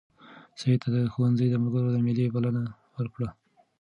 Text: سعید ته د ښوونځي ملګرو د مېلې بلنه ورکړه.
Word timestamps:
سعید 0.59 0.79
ته 0.83 0.89
د 0.95 0.97
ښوونځي 1.13 1.45
ملګرو 1.63 1.93
د 1.93 1.97
مېلې 2.05 2.33
بلنه 2.35 2.63
ورکړه. 2.97 3.29